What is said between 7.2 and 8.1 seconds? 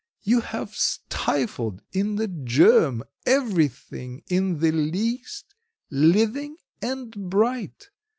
bright.